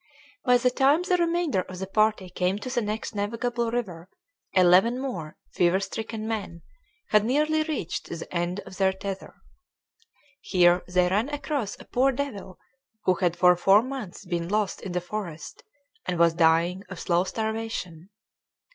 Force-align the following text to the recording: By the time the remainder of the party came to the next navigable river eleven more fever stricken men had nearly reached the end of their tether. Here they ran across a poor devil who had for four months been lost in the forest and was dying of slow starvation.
By 0.43 0.57
the 0.57 0.71
time 0.71 1.03
the 1.03 1.17
remainder 1.17 1.61
of 1.61 1.77
the 1.77 1.85
party 1.85 2.31
came 2.31 2.57
to 2.57 2.71
the 2.73 2.81
next 2.81 3.13
navigable 3.13 3.69
river 3.69 4.09
eleven 4.53 4.99
more 4.99 5.37
fever 5.53 5.79
stricken 5.79 6.27
men 6.27 6.63
had 7.09 7.23
nearly 7.23 7.61
reached 7.61 8.09
the 8.09 8.27
end 8.33 8.61
of 8.61 8.77
their 8.77 8.93
tether. 8.93 9.35
Here 10.41 10.81
they 10.87 11.07
ran 11.07 11.29
across 11.29 11.79
a 11.79 11.85
poor 11.85 12.11
devil 12.11 12.57
who 13.03 13.13
had 13.13 13.35
for 13.37 13.55
four 13.55 13.83
months 13.83 14.25
been 14.25 14.49
lost 14.49 14.81
in 14.81 14.93
the 14.93 15.01
forest 15.01 15.63
and 16.07 16.17
was 16.17 16.33
dying 16.33 16.81
of 16.89 16.99
slow 16.99 17.23
starvation. 17.23 18.09